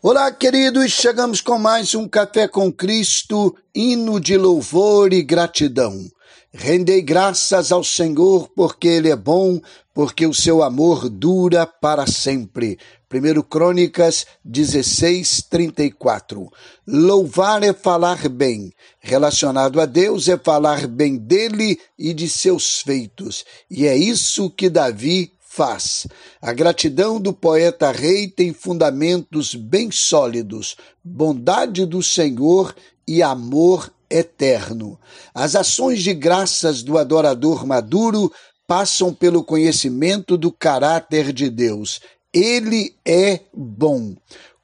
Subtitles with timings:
[0.00, 6.08] Olá, queridos, chegamos com mais um Café com Cristo, hino de louvor e gratidão.
[6.52, 9.60] Rendei graças ao Senhor, porque Ele é bom,
[9.92, 12.78] porque o seu amor dura para sempre.
[13.12, 16.48] 1 Crônicas 16, 34.
[16.86, 18.72] Louvar é falar bem.
[19.00, 23.44] Relacionado a Deus é falar bem dele e de seus feitos.
[23.68, 26.06] E é isso que Davi faz.
[26.40, 32.72] A gratidão do poeta rei tem fundamentos bem sólidos, bondade do Senhor
[33.08, 34.96] e amor eterno.
[35.34, 38.32] As ações de graças do adorador maduro
[38.68, 42.00] passam pelo conhecimento do caráter de Deus.
[42.32, 44.14] Ele é bom.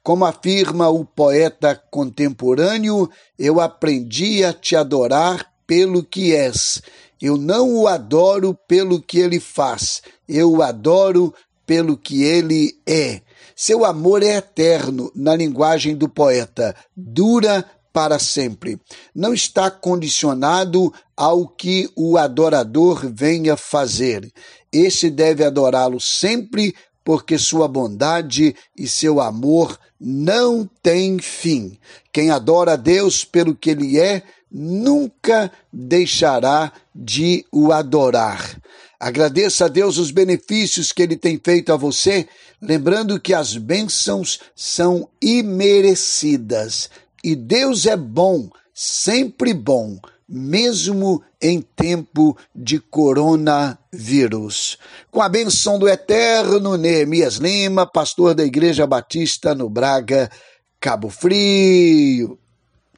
[0.01, 6.81] Como afirma o poeta contemporâneo, eu aprendi a te adorar pelo que és
[7.25, 11.33] eu não o adoro pelo que ele faz, eu o adoro
[11.65, 13.21] pelo que ele é.
[13.55, 18.79] Seu amor é eterno, na linguagem do poeta, dura para sempre.
[19.15, 24.31] Não está condicionado ao que o adorador venha fazer.
[24.71, 31.77] Esse deve adorá-lo sempre, porque sua bondade e seu amor não têm fim.
[32.11, 38.59] Quem adora a Deus pelo que ele é, nunca deixará de o adorar.
[38.99, 42.27] Agradeça a Deus os benefícios que ele tem feito a você,
[42.59, 46.89] lembrando que as bênçãos são imerecidas.
[47.23, 54.77] E Deus é bom, sempre bom, mesmo em tempo de coronavírus.
[55.09, 60.29] Com a benção do eterno Neemias Lima, pastor da Igreja Batista no Braga,
[60.77, 62.37] Cabo Frio.